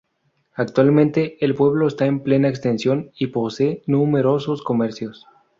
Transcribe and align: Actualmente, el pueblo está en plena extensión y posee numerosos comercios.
Actualmente, 0.55 1.37
el 1.45 1.53
pueblo 1.53 1.85
está 1.87 2.07
en 2.07 2.23
plena 2.23 2.47
extensión 2.49 3.11
y 3.19 3.27
posee 3.27 3.83
numerosos 3.85 4.63
comercios. 4.63 5.27